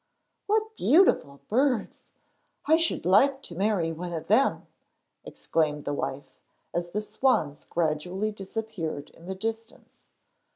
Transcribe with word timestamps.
'What 0.47 0.75
beautiful 0.77 1.41
birds! 1.47 2.09
I 2.65 2.77
should 2.77 3.05
like 3.05 3.43
to 3.43 3.53
marry 3.55 3.91
one 3.91 4.13
of 4.13 4.29
them!' 4.29 4.65
exclaimed 5.23 5.85
the 5.85 5.93
wife, 5.93 6.39
as 6.73 6.89
the 6.89 7.01
swans 7.01 7.65
gradually 7.65 8.31
disappeared 8.31 9.11
in 9.11 9.27
the 9.27 9.35
distance. 9.35 10.11